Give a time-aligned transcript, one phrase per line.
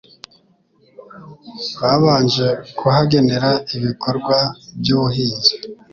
[1.79, 4.37] babanje kuhagenera ibikorwa
[4.79, 5.51] by'ubuhinzi